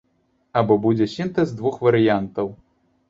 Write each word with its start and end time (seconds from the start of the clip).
Або 0.61 0.77
будзе 0.85 1.07
сінтэз 1.15 1.53
двух 1.59 1.79
варыянтаў. 1.89 2.53